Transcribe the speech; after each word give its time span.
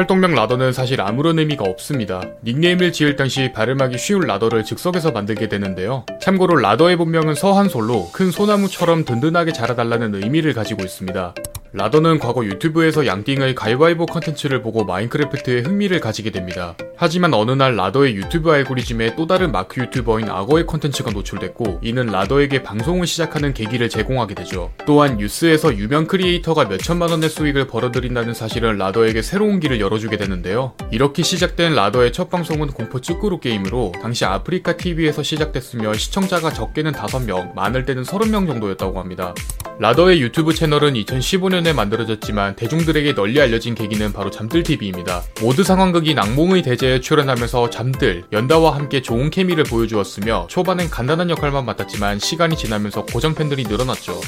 활동명 0.00 0.34
라더는 0.34 0.72
사실 0.72 1.02
아무런 1.02 1.38
의미가 1.38 1.64
없습니다. 1.64 2.22
닉네임을 2.42 2.90
지을 2.90 3.16
당시 3.16 3.52
발음하기 3.52 3.98
쉬운 3.98 4.22
라더를 4.22 4.64
즉석에서 4.64 5.10
만들게 5.10 5.48
되는데요. 5.48 6.06
참고로 6.22 6.56
라더의 6.56 6.96
본명은 6.96 7.34
서한솔로 7.34 8.10
큰 8.12 8.30
소나무처럼 8.30 9.04
든든하게 9.04 9.52
자라달라는 9.52 10.14
의미를 10.14 10.54
가지고 10.54 10.84
있습니다. 10.84 11.34
라더는 11.72 12.18
과거 12.18 12.44
유튜브에서 12.44 13.06
양띵의 13.06 13.54
가위바위보 13.54 14.06
컨텐츠를 14.06 14.60
보고 14.60 14.84
마인크래프트에 14.84 15.60
흥미를 15.60 16.00
가지게 16.00 16.30
됩니다. 16.30 16.76
하지만 16.96 17.32
어느 17.32 17.52
날 17.52 17.76
라더의 17.76 18.16
유튜브 18.16 18.50
알고리즘에 18.50 19.14
또 19.14 19.26
다른 19.26 19.52
마크 19.52 19.80
유튜버인 19.80 20.28
악어의 20.28 20.66
컨텐츠가 20.66 21.12
노출됐고 21.12 21.80
이는 21.82 22.06
라더에게 22.06 22.62
방송을 22.62 23.06
시작하는 23.06 23.54
계기를 23.54 23.88
제공하게 23.88 24.34
되죠. 24.34 24.72
또한 24.84 25.16
뉴스에서 25.16 25.76
유명 25.76 26.06
크리에이터가 26.06 26.64
몇천만 26.64 27.10
원의 27.10 27.30
수익을 27.30 27.68
벌어들인다는 27.68 28.34
사실은 28.34 28.76
라더에게 28.76 29.22
새로운 29.22 29.60
길을 29.60 29.80
열어주게 29.80 30.16
되는데요. 30.16 30.74
이렇게 30.90 31.22
시작된 31.22 31.74
라더의 31.74 32.12
첫 32.12 32.30
방송은 32.30 32.68
공포 32.68 33.00
쯔꾸르 33.00 33.38
게임으로 33.38 33.92
당시 34.02 34.24
아프리카 34.24 34.76
TV에서 34.76 35.22
시작됐으며 35.22 35.94
시청자가 35.94 36.52
적게는 36.52 36.92
5명, 36.92 37.54
많을 37.54 37.84
때는 37.84 38.02
30명 38.02 38.48
정도였다고 38.48 38.98
합니다. 38.98 39.34
라더의 39.80 40.20
유튜브 40.20 40.52
채널은 40.52 40.92
2015년에 40.92 41.72
만들어졌지만 41.72 42.54
대중들에게 42.54 43.14
널리 43.14 43.40
알려진 43.40 43.74
계기는 43.74 44.12
바로 44.12 44.30
잠뜰TV입니다. 44.30 45.22
모드 45.40 45.64
상황극인 45.64 46.18
악몽의 46.18 46.60
대제에 46.60 47.00
출연하면서 47.00 47.70
잠뜰, 47.70 48.24
연다와 48.30 48.74
함께 48.74 49.00
좋은 49.00 49.30
케미를 49.30 49.64
보여주었으며 49.64 50.48
초반엔 50.50 50.90
간단한 50.90 51.30
역할만 51.30 51.64
맡았지만 51.64 52.18
시간이 52.18 52.58
지나면서 52.58 53.06
고정 53.06 53.34
팬들이 53.34 53.62
늘어났죠. 53.62 54.20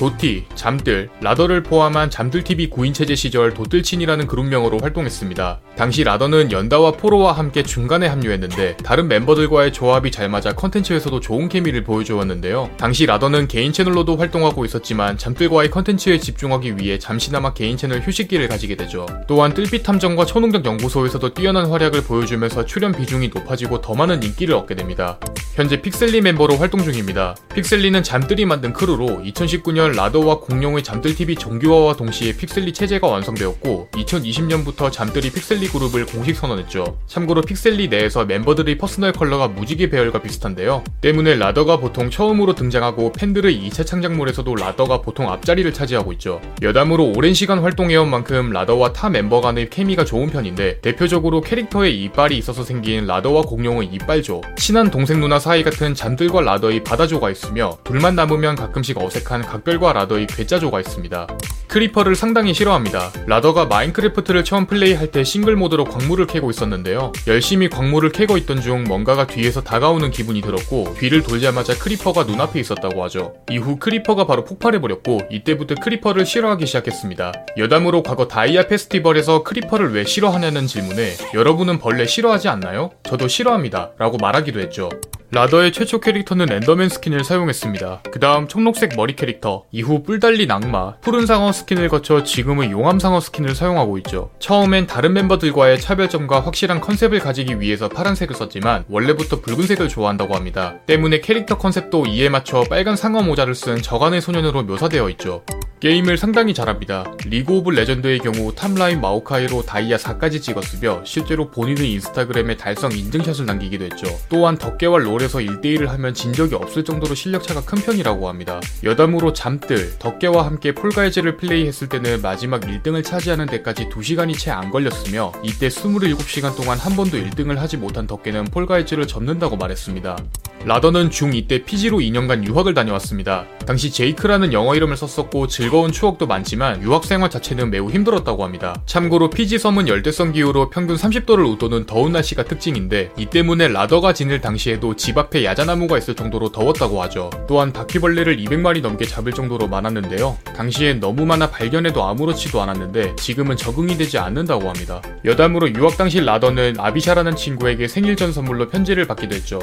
도티, 0.00 0.46
잠뜰, 0.54 1.10
라더를 1.20 1.62
포함한 1.62 2.08
잠뜰TV 2.08 2.70
9인 2.70 2.94
체제 2.94 3.14
시절 3.14 3.52
도뜰친이라는 3.52 4.28
그룹명으로 4.28 4.78
활동했습니다. 4.78 5.60
당시 5.76 6.04
라더는 6.04 6.52
연다와 6.52 6.92
포로와 6.92 7.32
함께 7.32 7.62
중간에 7.62 8.06
합류했는데 8.06 8.78
다른 8.78 9.08
멤버들과의 9.08 9.74
조합이 9.74 10.10
잘 10.10 10.30
맞아 10.30 10.54
컨텐츠에서도 10.54 11.20
좋은 11.20 11.50
케미를 11.50 11.84
보여주었는데요. 11.84 12.70
당시 12.78 13.04
라더는 13.04 13.46
개인 13.46 13.74
채널로도 13.74 14.16
활동하고 14.16 14.64
있었지만 14.64 15.18
잠뜰과의 15.18 15.70
컨텐츠에 15.70 16.16
집중하기 16.16 16.78
위해 16.78 16.98
잠시나마 16.98 17.52
개인 17.52 17.76
채널 17.76 18.00
휴식기를 18.00 18.48
가지게 18.48 18.76
되죠. 18.76 19.04
또한 19.28 19.52
뜰빛 19.52 19.82
탐정과 19.82 20.24
초능력 20.24 20.64
연구소에서도 20.64 21.34
뛰어난 21.34 21.66
활약을 21.66 22.04
보여주면서 22.04 22.64
출연 22.64 22.92
비중이 22.92 23.28
높아지고 23.34 23.82
더 23.82 23.94
많은 23.94 24.22
인기를 24.22 24.54
얻게 24.54 24.74
됩니다. 24.74 25.20
현재 25.54 25.82
픽셀리 25.82 26.22
멤버로 26.22 26.56
활동 26.56 26.82
중입니다. 26.82 27.36
픽셀리는 27.54 28.02
잠뜰이 28.02 28.46
만든 28.46 28.72
크루로 28.72 29.20
2019년 29.24 29.89
라더와 29.92 30.40
공룡의 30.40 30.82
잠뜰TV 30.82 31.36
정규화와 31.36 31.96
동시에 31.96 32.36
픽셀리 32.36 32.72
체제가 32.72 33.06
완성되었고 33.06 33.88
2020년부터 33.92 34.92
잠뜰이 34.92 35.30
픽셀리 35.30 35.68
그룹을 35.68 36.06
공식 36.06 36.36
선언했죠. 36.36 36.98
참고로 37.06 37.42
픽셀리 37.42 37.88
내에서 37.88 38.24
멤버들의 38.24 38.78
퍼스널 38.78 39.12
컬러가 39.12 39.48
무지개 39.48 39.90
배열과 39.90 40.22
비슷한데요. 40.22 40.84
때문에 41.00 41.34
라더가 41.34 41.78
보통 41.78 42.10
처음으로 42.10 42.54
등장하고 42.54 43.12
팬들의 43.12 43.68
2차 43.68 43.84
창작물에서도 43.84 44.54
라더가 44.54 45.00
보통 45.02 45.30
앞자리를 45.30 45.72
차지하고 45.72 46.12
있죠. 46.14 46.40
여담으로 46.62 47.12
오랜 47.16 47.34
시간 47.34 47.58
활동해온 47.58 48.08
만큼 48.08 48.50
라더와 48.50 48.92
타 48.92 49.10
멤버 49.10 49.40
간의 49.40 49.70
케미가 49.70 50.04
좋은 50.04 50.28
편인데 50.30 50.80
대표적으로 50.80 51.40
캐릭터에 51.40 51.90
이빨이 51.90 52.38
있어서 52.38 52.62
생긴 52.62 53.06
라더와 53.06 53.42
공룡의 53.42 53.88
이빨조, 53.92 54.42
친한 54.56 54.90
동생 54.90 55.20
누나 55.20 55.38
사이 55.38 55.62
같은 55.62 55.94
잠뜰과 55.94 56.42
라더의 56.42 56.84
바다조가 56.84 57.30
있으며 57.30 57.76
둘만 57.84 58.14
남으면 58.14 58.54
가끔씩 58.54 58.98
어색한 58.98 59.42
각별 59.42 59.79
과 59.80 59.94
라더의 59.94 60.26
괴짜조가 60.26 60.78
있습니다. 60.80 61.26
크리퍼를 61.70 62.16
상당히 62.16 62.52
싫어합니다. 62.52 63.12
라더가 63.26 63.66
마인크래프트를 63.66 64.44
처음 64.44 64.66
플레이할 64.66 65.12
때 65.12 65.22
싱글 65.24 65.56
모드로 65.56 65.84
광물을 65.84 66.26
캐고 66.26 66.50
있었는데요. 66.50 67.12
열심히 67.28 67.70
광물을 67.70 68.10
캐고 68.10 68.36
있던 68.36 68.60
중 68.60 68.84
뭔가가 68.84 69.26
뒤에서 69.26 69.62
다가오는 69.62 70.10
기분이 70.10 70.42
들었고 70.42 70.94
뒤를 70.98 71.22
돌자마자 71.22 71.78
크리퍼가 71.78 72.24
눈앞에 72.24 72.58
있었다고 72.58 73.02
하죠. 73.04 73.34
이후 73.50 73.76
크리퍼가 73.76 74.26
바로 74.26 74.44
폭발해버렸고 74.44 75.20
이때부터 75.30 75.76
크리퍼를 75.76 76.26
싫어하기 76.26 76.66
시작했습니다. 76.66 77.32
여담으로 77.56 78.02
과거 78.02 78.26
다이아 78.26 78.66
페스티벌에서 78.66 79.44
크리퍼를 79.44 79.94
왜 79.94 80.04
싫어하냐는 80.04 80.66
질문에 80.66 81.14
여러분은 81.34 81.78
벌레 81.78 82.04
싫어하지 82.04 82.48
않나요? 82.48 82.90
저도 83.04 83.28
싫어합니다. 83.28 83.92
라고 83.96 84.18
말하기도 84.18 84.58
했죠. 84.60 84.88
라더의 85.32 85.72
최초 85.72 86.00
캐릭터는 86.00 86.50
엔더맨 86.50 86.88
스킨을 86.88 87.22
사용했습니다. 87.22 88.02
그 88.10 88.18
다음 88.18 88.48
청록색 88.48 88.96
머리 88.96 89.14
캐릭터, 89.14 89.64
이후 89.70 90.02
뿔 90.02 90.18
달린 90.18 90.50
악마, 90.50 90.96
푸른 90.96 91.24
상어 91.24 91.52
스킨을 91.52 91.88
거쳐 91.88 92.24
지금의 92.24 92.72
용암 92.72 92.98
상어 92.98 93.20
스킨을 93.20 93.54
사용하고 93.54 93.96
있죠. 93.98 94.30
처음엔 94.40 94.88
다른 94.88 95.12
멤버들과의 95.12 95.80
차별점과 95.80 96.40
확실한 96.40 96.80
컨셉을 96.80 97.20
가지기 97.20 97.60
위해서 97.60 97.88
파란색을 97.88 98.34
썼지만 98.34 98.86
원래부터 98.88 99.40
붉은색을 99.40 99.88
좋아한다고 99.88 100.34
합니다. 100.34 100.74
때문에 100.86 101.20
캐릭터 101.20 101.56
컨셉도 101.56 102.06
이에 102.06 102.28
맞춰 102.28 102.64
빨간 102.68 102.96
상어 102.96 103.22
모자를 103.22 103.54
쓴 103.54 103.80
저간의 103.80 104.20
소년으로 104.20 104.64
묘사되어 104.64 105.10
있죠. 105.10 105.44
게임을 105.80 106.18
상당히 106.18 106.52
잘합니다. 106.52 107.10
리그 107.24 107.54
오브 107.54 107.70
레전드의 107.70 108.18
경우 108.18 108.54
탑라인 108.54 109.00
마오카이로 109.00 109.62
다이아 109.62 109.96
4까지 109.96 110.42
찍었으며 110.42 111.00
실제로 111.06 111.48
본인의 111.50 111.90
인스타그램에 111.92 112.58
달성 112.58 112.92
인증샷을 112.92 113.46
남기기도 113.46 113.86
했죠. 113.86 114.06
또한 114.28 114.58
덕계와 114.58 114.98
롤에서 114.98 115.38
1대1을 115.38 115.86
하면 115.86 116.12
진 116.12 116.34
적이 116.34 116.56
없을 116.56 116.84
정도로 116.84 117.14
실력차가 117.14 117.62
큰 117.62 117.78
편이라고 117.78 118.28
합니다. 118.28 118.60
여담으로 118.84 119.32
잠들, 119.32 119.98
덕계와 119.98 120.44
함께 120.44 120.74
폴가이즈를 120.74 121.38
플레이했을 121.38 121.88
때는 121.88 122.20
마지막 122.20 122.60
1등을 122.60 123.02
차지하는 123.02 123.46
데까지 123.46 123.88
2시간이 123.88 124.38
채 124.38 124.50
안 124.50 124.70
걸렸으며 124.70 125.32
이때 125.42 125.68
27시간 125.68 126.54
동안 126.56 126.76
한 126.76 126.94
번도 126.94 127.16
1등을 127.16 127.54
하지 127.54 127.78
못한 127.78 128.06
덕계는 128.06 128.44
폴가이즈를 128.44 129.06
접는다고 129.06 129.56
말했습니다. 129.56 130.18
라더는 130.64 131.08
중2 131.08 131.48
때 131.48 131.64
피지로 131.64 131.98
2년간 131.98 132.46
유학을 132.46 132.74
다녀왔습니다. 132.74 133.46
당시 133.66 133.90
제이크라는 133.90 134.52
영어 134.52 134.74
이름을 134.74 134.96
썼었고 134.96 135.46
즐거운 135.46 135.90
추억도 135.90 136.26
많지만 136.26 136.82
유학 136.82 137.04
생활 137.04 137.30
자체는 137.30 137.70
매우 137.70 137.90
힘들었다고 137.90 138.44
합니다. 138.44 138.74
참고로 138.84 139.30
피지 139.30 139.58
섬은 139.58 139.88
열대성 139.88 140.32
기후로 140.32 140.70
평균 140.70 140.96
30도를 140.96 141.50
웃도는 141.52 141.86
더운 141.86 142.12
날씨가 142.12 142.44
특징인데 142.44 143.12
이 143.16 143.26
때문에 143.26 143.68
라더가 143.68 144.12
지낼 144.12 144.40
당시에도 144.40 144.96
집 144.96 145.16
앞에 145.16 145.44
야자나무가 145.44 145.96
있을 145.98 146.14
정도로 146.14 146.52
더웠다고 146.52 147.00
하죠. 147.02 147.30
또한 147.48 147.72
바퀴벌레를 147.72 148.36
200마리 148.36 148.82
넘게 148.82 149.06
잡을 149.06 149.32
정도로 149.32 149.68
많았는데요. 149.68 150.36
당시엔 150.56 151.00
너무 151.00 151.24
많아 151.24 151.50
발견해도 151.50 152.04
아무렇지도 152.04 152.60
않았는데 152.60 153.16
지금은 153.16 153.56
적응이 153.56 153.96
되지 153.96 154.18
않는다고 154.18 154.68
합니다. 154.68 155.00
여담으로 155.24 155.72
유학 155.74 155.96
당시 155.96 156.20
라더는 156.20 156.74
아비샤라는 156.78 157.36
친구에게 157.36 157.88
생일 157.88 158.16
전 158.16 158.32
선물로 158.32 158.68
편지를 158.68 159.06
받기도 159.06 159.34
했죠. 159.34 159.60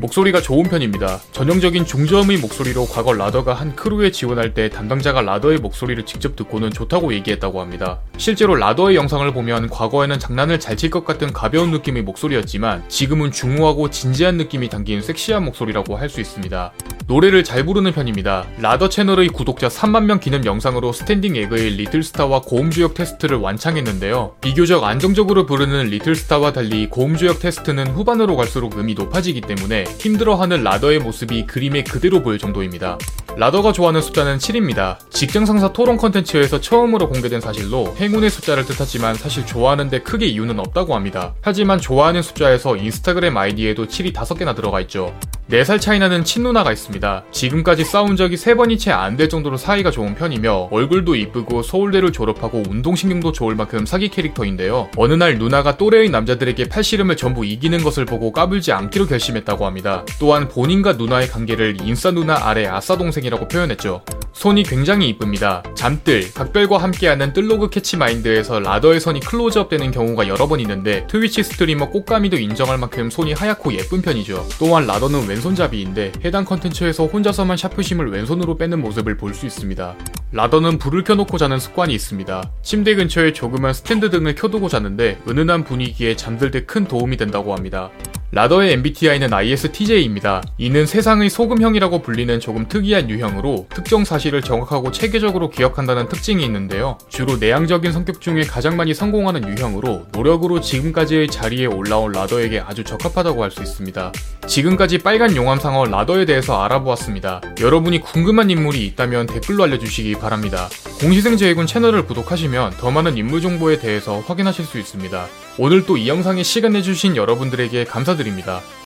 목소리가 0.00 0.40
좋은 0.40 0.62
편입니다. 0.64 1.20
전형적인 1.32 1.84
중저음의 1.84 2.38
목소리로 2.38 2.86
과거 2.86 3.12
라더가 3.12 3.52
한 3.52 3.76
크루에 3.76 4.10
지원할 4.10 4.54
때 4.54 4.70
담당자가 4.70 5.20
라더의 5.20 5.58
목소리를 5.58 6.06
직접 6.06 6.36
듣고는 6.36 6.70
좋다고 6.70 7.12
얘기했다고 7.12 7.60
합니다. 7.60 8.00
실제로 8.16 8.54
라더의 8.54 8.96
영상을 8.96 9.30
보면 9.32 9.68
과거에는 9.68 10.18
장난을 10.18 10.58
잘 10.58 10.80
칠 10.80 10.88
것 10.90 11.04
같은 11.04 11.30
가벼운 11.34 11.70
느낌의 11.72 12.02
목소리였지만 12.04 12.88
지금은 12.88 13.30
중후하고 13.32 13.90
진지한 13.90 14.38
느낌이 14.38 14.70
담긴 14.70 15.02
섹시한 15.02 15.44
목소리라고 15.44 15.94
할 15.96 16.08
수 16.08 16.22
있습니다. 16.22 16.72
노래를 17.10 17.42
잘 17.42 17.66
부르는 17.66 17.90
편입니다. 17.90 18.46
라더 18.60 18.88
채널의 18.88 19.30
구독자 19.30 19.66
3만명 19.66 20.20
기념 20.20 20.44
영상으로 20.44 20.92
스탠딩 20.92 21.34
에그의 21.34 21.70
리틀스타와 21.70 22.42
고음주의 22.42 22.94
테스트를 22.94 23.36
완창했는데요. 23.38 24.36
비교적 24.40 24.84
안정적으로 24.84 25.44
부르는 25.44 25.86
리틀스타와 25.86 26.52
달리 26.52 26.88
고음주의 26.88 27.40
테스트는 27.40 27.88
후반으로 27.88 28.36
갈수록 28.36 28.78
음이 28.78 28.94
높아지기 28.94 29.40
때문에 29.40 29.86
힘들어하는 29.98 30.62
라더의 30.62 31.00
모습이 31.00 31.46
그림에 31.46 31.82
그대로 31.82 32.22
보일 32.22 32.38
정도입니다. 32.38 32.96
라더가 33.36 33.72
좋아하는 33.72 34.02
숫자는 34.02 34.38
7입니다. 34.38 34.98
직장 35.10 35.46
상사 35.46 35.72
토론 35.72 35.96
컨텐츠에서 35.96 36.60
처음으로 36.60 37.08
공개된 37.08 37.40
사실로 37.40 37.92
행운의 37.96 38.30
숫자를 38.30 38.64
뜻하지만 38.64 39.16
사실 39.16 39.44
좋아하는데 39.44 39.98
크게 40.02 40.26
이유는 40.26 40.60
없다고 40.60 40.94
합니다. 40.94 41.34
하지만 41.40 41.80
좋아하는 41.80 42.22
숫자에서 42.22 42.76
인스타그램 42.76 43.36
아이디에도 43.36 43.86
7이 43.86 44.12
5개나 44.12 44.54
들어가 44.54 44.80
있죠. 44.82 45.12
4살 45.50 45.80
차이 45.80 45.98
나는 45.98 46.24
친누나가 46.24 46.70
있습니다. 46.72 47.24
지금까지 47.32 47.84
싸운 47.84 48.14
적이 48.16 48.36
3번이 48.36 48.78
채 48.78 48.92
안 48.92 49.16
될 49.16 49.28
정도로 49.28 49.56
사이가 49.56 49.90
좋은 49.90 50.14
편이며 50.14 50.68
얼굴도 50.70 51.16
이쁘고 51.16 51.62
서울대를 51.62 52.12
졸업하고 52.12 52.62
운동신경도 52.68 53.32
좋을 53.32 53.54
만큼 53.56 53.84
사기 53.84 54.08
캐릭터인데요. 54.08 54.88
어느 54.96 55.14
날 55.14 55.36
누나가 55.38 55.76
또래의 55.76 56.10
남자들에게 56.10 56.68
팔씨름을 56.68 57.16
전부 57.16 57.44
이기는 57.44 57.82
것을 57.82 58.04
보고 58.04 58.32
까불지 58.32 58.72
않기로 58.72 59.06
결심했다고 59.06 59.66
합니다. 59.66 60.04
또한 60.20 60.48
본인과 60.48 60.92
누나의 60.94 61.28
관계를 61.28 61.78
인싸 61.82 62.12
누나 62.12 62.46
아래 62.46 62.66
아싸 62.66 62.96
동생이라고 62.96 63.48
표현했죠. 63.48 64.02
손이 64.32 64.62
굉장히 64.62 65.08
이쁩니다. 65.08 65.62
잠뜰, 65.74 66.32
각별과 66.32 66.78
함께하는 66.78 67.32
뜰로그 67.32 67.68
캐치 67.68 67.96
마인드에서 67.96 68.60
라더의 68.60 69.00
손이 69.00 69.20
클로즈업 69.20 69.68
되는 69.68 69.90
경우가 69.90 70.28
여러 70.28 70.46
번 70.46 70.60
있는데 70.60 71.06
트위치 71.08 71.42
스트리머 71.42 71.90
꽃가미도 71.90 72.38
인정할 72.38 72.78
만큼 72.78 73.10
손이 73.10 73.32
하얗고 73.34 73.74
예쁜 73.74 74.00
편이죠. 74.00 74.46
또한 74.58 74.86
라더는 74.86 75.26
왼 75.28 75.39
왼손잡이인데 75.40 76.12
해당 76.24 76.44
컨텐츠에서 76.44 77.06
혼자서만 77.06 77.56
샤프심을 77.56 78.10
왼손으로 78.10 78.56
빼는 78.56 78.80
모습을 78.80 79.16
볼 79.16 79.30
수 79.30 79.46
있습니다. 79.46 79.96
라더는 80.32 80.78
불을 80.78 81.02
켜놓고 81.04 81.38
자는 81.38 81.58
습관이 81.58 81.92
있습니다. 81.94 82.52
침대 82.62 82.94
근처에 82.94 83.32
조그만 83.32 83.72
스탠드 83.72 84.10
등을 84.10 84.34
켜두고 84.36 84.68
자는데 84.68 85.18
은은한 85.28 85.64
분위기에 85.64 86.14
잠들 86.16 86.50
때 86.52 86.60
큰 86.70 86.84
도움이 86.86 87.16
된다고 87.16 87.52
합니다. 87.54 87.90
라더의 88.32 88.74
MBTI는 88.74 89.32
ISTJ입니다. 89.32 90.40
이는 90.56 90.86
세상의 90.86 91.30
소금형이라고 91.30 92.00
불리는 92.02 92.38
조금 92.38 92.68
특이한 92.68 93.10
유형으로 93.10 93.66
특정 93.74 94.04
사실을 94.04 94.40
정확하고 94.40 94.92
체계적으로 94.92 95.50
기억한다는 95.50 96.08
특징이 96.08 96.44
있는데요. 96.44 96.96
주로 97.08 97.38
내향적인 97.38 97.90
성격 97.90 98.20
중에 98.20 98.42
가장 98.42 98.76
많이 98.76 98.94
성공하는 98.94 99.48
유형으로 99.48 100.06
노력으로 100.12 100.60
지금까지의 100.60 101.26
자리에 101.26 101.66
올라온 101.66 102.12
라더에게 102.12 102.60
아주 102.60 102.84
적합하다고 102.84 103.42
할 103.42 103.50
수 103.50 103.62
있습니다. 103.62 104.12
지금까지 104.46 104.98
빨간 104.98 105.34
용암상어 105.34 105.86
라더에 105.86 106.24
대해서 106.24 106.62
알아보았습니다. 106.62 107.40
여러분이 107.60 107.98
궁금한 108.00 108.48
인물이 108.48 108.86
있다면 108.86 109.26
댓글로 109.26 109.64
알려주시기 109.64 110.19
바랍니다. 110.20 110.68
공시생제해군 111.00 111.66
채널을 111.66 112.04
구독하시면 112.06 112.74
더 112.78 112.90
많은 112.90 113.16
인물 113.16 113.40
정보에 113.40 113.78
대해서 113.78 114.20
확인하실 114.20 114.64
수 114.66 114.78
있습니다. 114.78 115.26
오늘 115.58 115.84
또 115.86 115.96
이 115.96 116.08
영상에 116.08 116.42
시간 116.42 116.72
내주신 116.72 117.16
여러분들에게 117.16 117.84
감사드립니다. 117.84 118.60